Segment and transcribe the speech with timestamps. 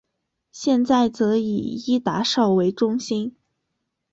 [0.51, 3.35] 现在则以伊达邵为中心。